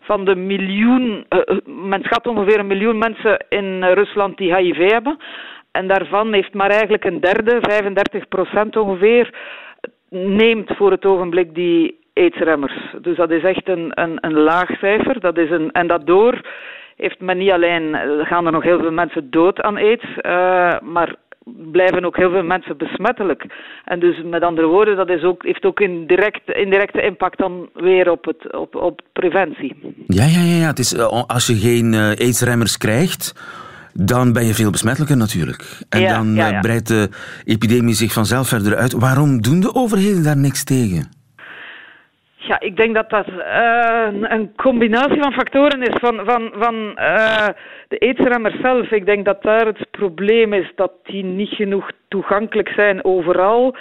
[0.00, 5.16] van de miljoen, uh, men schat ongeveer een miljoen mensen in Rusland die HIV hebben.
[5.72, 9.34] En daarvan heeft maar eigenlijk een derde, 35 procent ongeveer,
[10.10, 12.74] neemt voor het ogenblik die aidsremmers.
[13.00, 15.20] Dus dat is echt een, een, een laag cijfer.
[15.20, 16.40] Dat is een, en dat door
[16.98, 20.80] heeft men niet alleen, eh, gaan er nog heel veel mensen dood aan aids, uh,
[20.80, 21.14] maar
[21.72, 23.46] blijven ook heel veel mensen besmettelijk.
[23.84, 27.68] En dus met andere woorden, dat is ook, heeft ook een direct, indirecte impact dan
[27.74, 29.76] weer op, het, op, op preventie.
[30.06, 30.66] Ja, ja, ja, ja.
[30.66, 33.34] Het is, eh, als je geen aidsremmers krijgt,
[33.92, 35.64] dan ben je veel besmettelijker natuurlijk.
[35.88, 37.08] En dan breidt de
[37.44, 38.92] epidemie zich vanzelf verder uit.
[38.92, 41.17] Waarom doen de overheden daar niks tegen?
[42.40, 47.48] Ja, ik denk dat dat uh, een combinatie van factoren is van, van, van uh,
[47.88, 48.90] de aidsremmers zelf.
[48.90, 53.76] Ik denk dat daar het probleem is dat die niet genoeg toegankelijk zijn overal.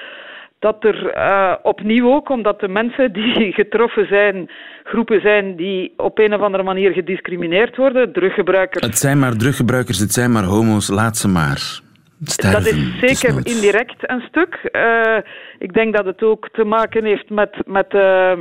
[0.59, 4.49] dat er uh, opnieuw ook, omdat de mensen die getroffen zijn,
[4.83, 8.85] groepen zijn die op een of andere manier gediscrimineerd worden, druggebruikers.
[8.85, 11.85] Het zijn maar druggebruikers, het zijn maar homo's, laat ze maar.
[12.23, 14.69] Sterven, dat is zeker indirect een stuk.
[14.71, 15.17] Uh,
[15.59, 17.55] ik denk dat het ook te maken heeft met.
[17.65, 18.33] met uh,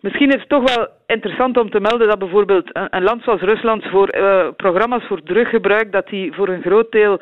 [0.00, 3.40] misschien is het toch wel interessant om te melden dat bijvoorbeeld een, een land zoals
[3.40, 7.20] Rusland voor uh, programma's voor druggebruik, dat die voor een groot deel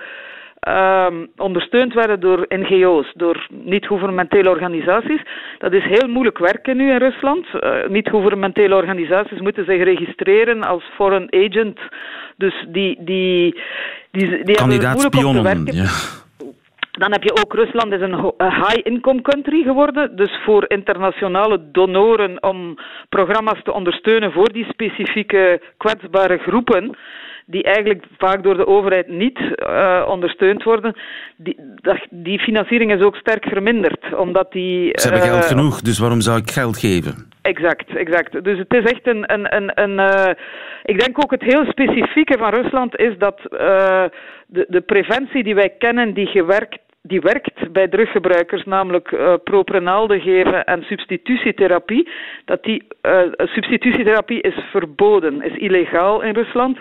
[0.61, 5.21] um, ondersteund werden door NGO's, door niet-governementele organisaties.
[5.59, 7.47] Dat is heel moeilijk werken nu in Rusland.
[7.53, 11.79] Uh, niet-governementele organisaties moeten zich registreren als foreign agent.
[12.37, 13.61] Dus die, die,
[14.11, 15.75] die, die hebben moeilijk om te werken.
[15.75, 15.89] Ja.
[16.91, 20.17] Dan heb je ook Rusland is een high-income country geworden.
[20.17, 26.97] Dus voor internationale donoren om programma's te ondersteunen voor die specifieke kwetsbare groepen
[27.47, 30.97] die eigenlijk vaak door de overheid niet uh, ondersteund worden,
[31.37, 31.57] die,
[32.11, 34.15] die financiering is ook sterk verminderd.
[34.15, 37.29] Omdat die, Ze hebben geld uh, genoeg, dus waarom zou ik geld geven?
[37.43, 38.45] Exact, exact.
[38.45, 39.33] Dus het is echt een...
[39.33, 40.31] een, een, een uh,
[40.85, 43.41] ik denk ook het heel specifieke van Rusland is dat
[44.47, 50.21] de, de preventie die wij kennen, die gewerkt die werkt bij druggebruikers, namelijk uh, proprenalde
[50.21, 52.09] geven en substitutietherapie.
[52.45, 56.79] Dat die uh, substitutietherapie is verboden, is illegaal in Rusland.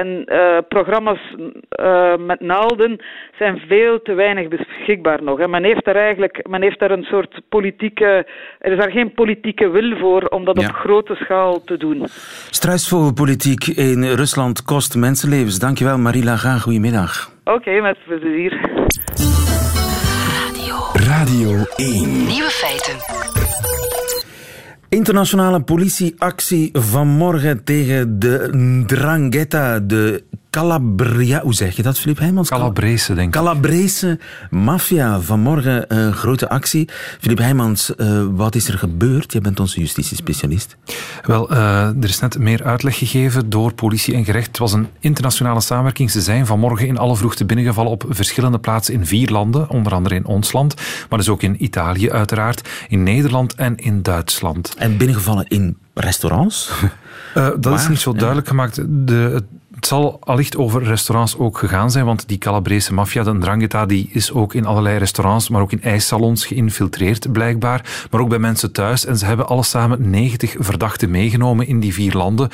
[0.00, 3.00] En uh, programma's uh, met naalden
[3.38, 5.38] zijn veel te weinig beschikbaar nog.
[5.38, 8.26] En men heeft daar eigenlijk men heeft daar een soort politieke.
[8.58, 10.68] Er is daar geen politieke wil voor om dat ja.
[10.68, 12.02] op grote schaal te doen.
[12.50, 15.58] Struisvogelpolitiek in Rusland kost mensenlevens.
[15.58, 16.58] Dankjewel, Marie Laga.
[16.58, 17.30] Goedemiddag.
[17.44, 18.60] Oké, okay, met plezier.
[20.38, 20.76] Radio.
[20.92, 22.26] Radio 1.
[22.26, 23.41] Nieuwe feiten.
[24.92, 32.48] Internationale politieactie vanmorgen tegen de Drangheta, de Calabria, hoe zeg je dat, Filip Heijmans?
[32.48, 33.40] Calabrese, denk ik.
[33.40, 34.18] Calabrese
[34.50, 35.20] maffia.
[35.20, 36.88] Vanmorgen een uh, grote actie.
[37.20, 39.32] Filip Heijmans, uh, wat is er gebeurd?
[39.32, 40.76] Je bent onze justitiespecialist.
[41.22, 44.46] Wel, uh, er is net meer uitleg gegeven door politie en gerecht.
[44.46, 46.10] Het was een internationale samenwerking.
[46.10, 50.14] Ze zijn vanmorgen in alle vroegte binnengevallen op verschillende plaatsen in vier landen, onder andere
[50.14, 50.74] in ons land,
[51.08, 54.74] maar dus ook in Italië uiteraard, in Nederland en in Duitsland.
[54.78, 56.70] En binnengevallen in restaurants?
[57.34, 57.74] dat Waar?
[57.74, 58.76] is niet zo duidelijk gemaakt.
[58.88, 59.44] De,
[59.82, 64.08] het zal allicht over restaurants ook gegaan zijn, want die Calabrese maffia, de Ndrangheta, die
[64.12, 68.72] is ook in allerlei restaurants, maar ook in ijssalons geïnfiltreerd blijkbaar, maar ook bij mensen
[68.72, 69.04] thuis.
[69.04, 72.48] En ze hebben alle samen 90 verdachten meegenomen in die vier landen.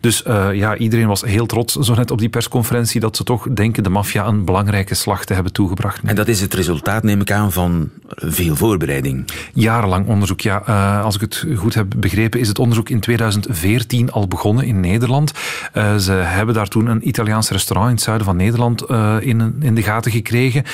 [0.00, 3.46] Dus uh, ja, iedereen was heel trots, zo net op die persconferentie, dat ze toch
[3.50, 6.00] denken de maffia een belangrijke slag te hebben toegebracht.
[6.04, 9.30] En dat is het resultaat, neem ik aan, van veel voorbereiding.
[9.54, 10.62] Jarenlang onderzoek, ja.
[10.68, 14.80] Uh, als ik het goed heb begrepen, is het onderzoek in 2014 al begonnen in
[14.80, 15.32] Nederland.
[15.74, 19.56] Uh, ze hebben daar toen een Italiaans restaurant in het zuiden van Nederland uh, in,
[19.60, 20.64] in de gaten gekregen.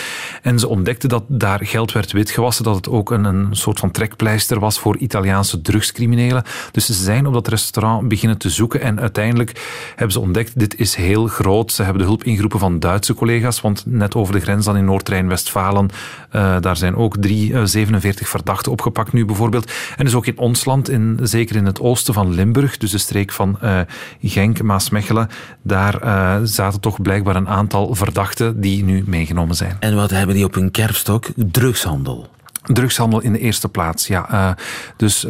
[0.43, 3.91] En ze ontdekten dat daar geld werd witgewassen, dat het ook een, een soort van
[3.91, 6.43] trekpleister was voor Italiaanse drugscriminelen.
[6.73, 10.79] Dus ze zijn op dat restaurant beginnen te zoeken en uiteindelijk hebben ze ontdekt, dit
[10.79, 11.73] is heel groot.
[11.73, 14.85] Ze hebben de hulp ingeroepen van Duitse collega's, want net over de grens dan in
[14.85, 15.91] Noord-Rijn-Westfalen,
[16.37, 19.73] uh, daar zijn ook drie, uh, 47 verdachten opgepakt nu bijvoorbeeld.
[19.97, 22.99] En dus ook in ons land, in, zeker in het oosten van Limburg, dus de
[22.99, 23.81] streek van uh,
[24.23, 25.29] Genk, Maasmechelen,
[25.63, 26.01] daar
[26.47, 29.77] zaten toch blijkbaar een aantal verdachten die nu meegenomen zijn.
[29.81, 31.27] En wat hebben die op hun kerfstok?
[31.37, 32.29] Drugshandel.
[32.63, 34.57] Drugshandel in de eerste plaats, ja.
[34.97, 35.27] Dus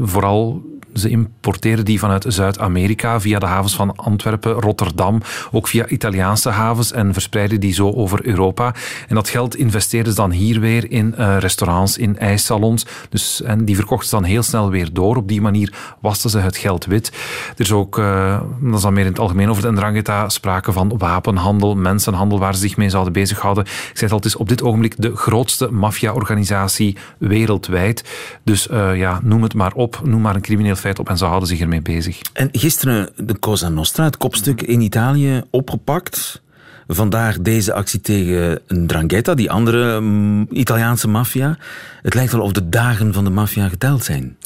[0.00, 0.62] vooral
[0.94, 6.92] ze importeren die vanuit Zuid-Amerika via de havens van Antwerpen, Rotterdam, ook via Italiaanse havens
[6.92, 8.74] en verspreiden die zo over Europa.
[9.08, 12.86] En dat geld investeerden ze dan hier weer in uh, restaurants, in ijssalons.
[13.08, 15.16] Dus, en die verkochten ze dan heel snel weer door.
[15.16, 17.12] Op die manier wasten ze het geld wit.
[17.56, 20.72] Er is ook, uh, dat is dan meer in het algemeen over de Ndrangheta, sprake
[20.72, 23.64] van wapenhandel, mensenhandel waar ze zich mee zouden bezighouden.
[23.64, 28.04] Ik zei het al, het is op dit ogenblik de grootste maffia-organisatie wereldwijd.
[28.44, 31.24] Dus uh, ja, noem het maar op, noem maar een crimineel feit op en ze
[31.24, 32.20] houden zich ermee bezig.
[32.32, 36.42] En gisteren de Cosa Nostra, het kopstuk in Italië, opgepakt.
[36.90, 41.58] Vandaag deze actie tegen Drangheta, die andere um, Italiaanse maffia.
[42.02, 44.36] Het lijkt wel of de dagen van de maffia geteld zijn.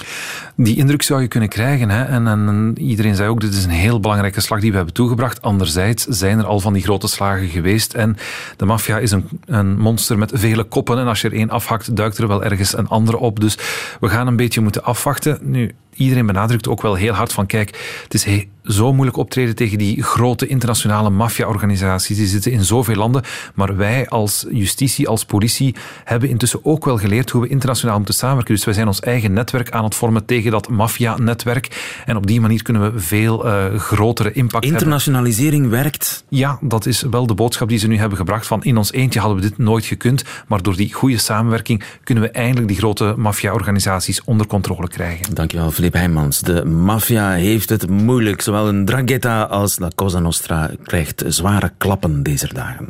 [0.57, 1.91] Die indruk zou je kunnen krijgen.
[1.91, 2.05] Hè?
[2.05, 5.43] En, en, iedereen zei ook, dit is een heel belangrijke slag die we hebben toegebracht.
[5.43, 7.95] Anderzijds zijn er al van die grote slagen geweest.
[7.95, 8.17] En
[8.57, 10.99] de maffia is een, een monster met vele koppen.
[10.99, 13.41] En als je er één afhakt, duikt er wel ergens een andere op.
[13.41, 13.59] Dus
[14.01, 15.39] we gaan een beetje moeten afwachten.
[15.41, 18.25] Nu, iedereen benadrukt ook wel heel hard van kijk, het is
[18.65, 22.17] zo moeilijk optreden tegen die grote internationale maffia-organisaties.
[22.17, 23.23] Die zitten in zoveel landen.
[23.55, 25.75] Maar wij als justitie, als politie,
[26.05, 28.55] hebben intussen ook wel geleerd hoe we internationaal moeten samenwerken.
[28.55, 32.01] Dus wij zijn ons eigen netwerk aan het vormen tegen dat maffia-netwerk.
[32.07, 36.25] En op die manier kunnen we veel uh, grotere impact Internationalisering werkt?
[36.29, 38.47] Ja, dat is wel de boodschap die ze nu hebben gebracht.
[38.47, 40.25] Van in ons eentje hadden we dit nooit gekund.
[40.47, 45.35] Maar door die goede samenwerking kunnen we eindelijk die grote maffia-organisaties onder controle krijgen.
[45.35, 46.41] Dankjewel, Filip Heijmans.
[46.41, 48.41] De maffia heeft het moeilijk.
[48.41, 52.89] Zowel een Drangheta als La Cosa Nostra krijgt zware klappen deze dagen.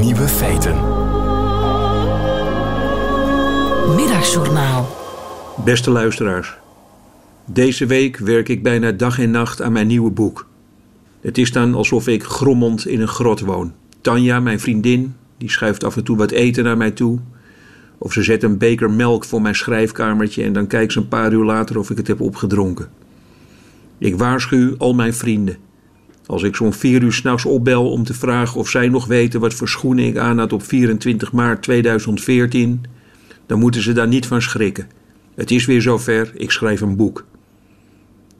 [0.00, 0.74] Nieuwe feiten.
[3.96, 4.96] Middagjournaal.
[5.64, 6.56] Beste luisteraars.
[7.44, 10.48] Deze week werk ik bijna dag en nacht aan mijn nieuwe boek.
[11.20, 13.72] Het is dan alsof ik grommend in een grot woon.
[14.00, 17.18] Tanja, mijn vriendin, die schuift af en toe wat eten naar mij toe.
[18.04, 21.32] Of ze zet een beker melk voor mijn schrijfkamertje en dan kijkt ze een paar
[21.32, 22.88] uur later of ik het heb opgedronken.
[23.98, 25.56] Ik waarschuw al mijn vrienden.
[26.26, 29.54] Als ik zo'n vier uur s'nachts opbel om te vragen of zij nog weten wat
[29.54, 32.84] voor schoenen ik aan had op 24 maart 2014,
[33.46, 34.88] dan moeten ze daar niet van schrikken.
[35.34, 37.24] Het is weer zover, ik schrijf een boek.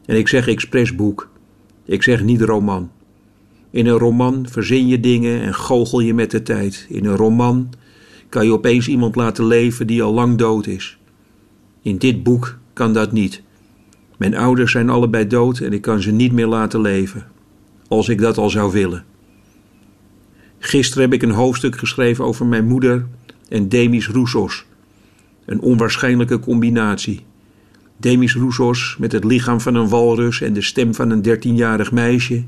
[0.06, 1.28] En ik zeg expres boek.
[1.84, 2.90] Ik zeg niet roman.
[3.70, 6.86] In een roman verzin je dingen en goochel je met de tijd.
[6.88, 7.68] In een roman
[8.34, 10.98] kan je opeens iemand laten leven die al lang dood is.
[11.82, 13.42] In dit boek kan dat niet.
[14.16, 17.26] Mijn ouders zijn allebei dood en ik kan ze niet meer laten leven,
[17.88, 19.04] als ik dat al zou willen.
[20.58, 23.06] Gisteren heb ik een hoofdstuk geschreven over mijn moeder
[23.48, 24.64] en Demis Roussos.
[25.44, 27.24] Een onwaarschijnlijke combinatie.
[27.96, 32.44] Demis Roussos met het lichaam van een walrus en de stem van een dertienjarig meisje.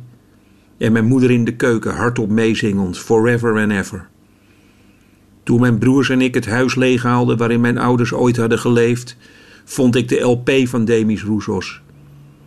[0.79, 4.09] En mijn moeder in de keuken hardop meezingend, forever and ever.
[5.47, 9.17] Toen mijn broers en ik het huis leeghaalden waarin mijn ouders ooit hadden geleefd,
[9.65, 11.83] vond ik de LP van Demis Roussos.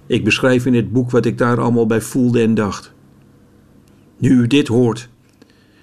[0.08, 2.94] Ik beschrijf in het boek wat ik daar allemaal bij voelde en dacht.
[4.18, 5.10] Nu u dit hoort,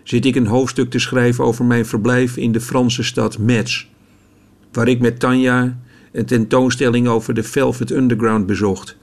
[0.02, 3.86] zit ik een hoofdstuk te schrijven over mijn verblijf in de Franse stad Metz,
[4.72, 5.78] waar ik met Tanja
[6.12, 8.96] een tentoonstelling over de Velvet Underground bezocht.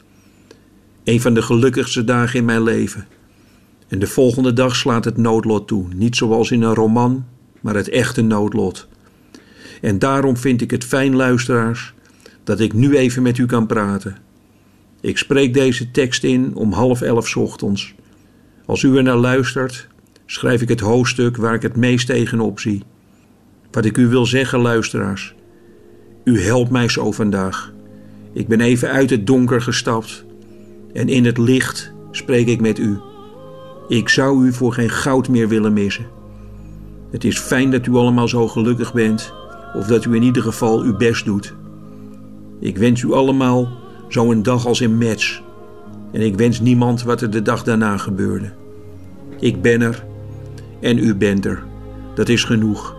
[1.04, 3.08] Een van de gelukkigste dagen in mijn leven.
[3.88, 7.26] En de volgende dag slaat het noodlot toe, niet zoals in een roman,
[7.64, 8.88] maar het echte noodlot.
[9.82, 11.94] En daarom vind ik het fijn, luisteraars,
[12.44, 14.18] dat ik nu even met u kan praten.
[15.02, 17.94] Ik spreek deze tekst in om half elf ochtends.
[18.66, 19.88] Als u er naar luistert,
[20.26, 22.84] schrijf ik het hoofdstuk waar ik het meest tegenop zie.
[23.72, 25.36] Wat ik u wil zeggen, luisteraars.
[26.24, 27.74] U helpt mij zo vandaag.
[28.34, 30.26] Ik ben even uit het donker gestapt
[30.94, 32.98] en in het licht spreek ik met u.
[33.88, 36.06] Ik zou u voor geen goud meer willen missen.
[37.14, 39.34] Het is fijn dat u allemaal zo gelukkig bent,
[39.74, 41.54] of dat u in ieder geval uw best doet.
[42.60, 43.70] Ik wens u allemaal
[44.08, 45.42] zo'n dag als in Metz.
[46.12, 48.52] En ik wens niemand wat er de dag daarna gebeurde.
[49.40, 50.06] Ik ben er
[50.80, 51.64] en u bent er.
[52.16, 52.96] Dat is genoeg.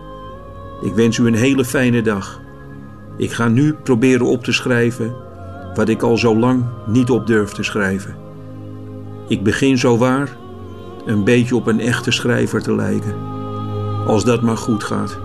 [0.81, 2.41] Ik wens u een hele fijne dag.
[3.17, 5.15] Ik ga nu proberen op te schrijven
[5.73, 8.15] wat ik al zo lang niet op durf te schrijven.
[9.27, 10.37] Ik begin zo waar
[11.05, 13.34] een beetje op een echte schrijver te lijken.
[14.05, 15.17] Als dat maar goed gaat.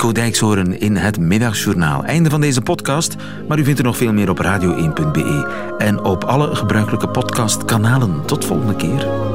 [0.00, 2.04] Nico in het Middagjournaal.
[2.04, 3.16] Einde van deze podcast,
[3.48, 8.24] maar u vindt er nog veel meer op radio1.be en op alle gebruikelijke podcastkanalen.
[8.26, 9.29] Tot volgende keer.